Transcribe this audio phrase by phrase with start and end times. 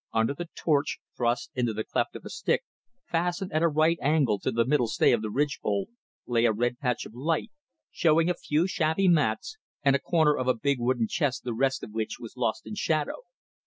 [0.13, 2.63] Under the torch, thrust into the cleft of a stick,
[3.05, 5.89] fastened at a right angle to the middle stay of the ridge pole,
[6.25, 7.51] lay a red patch of light,
[7.91, 11.83] showing a few shabby mats and a corner of a big wooden chest the rest
[11.83, 13.21] of which was lost in shadow.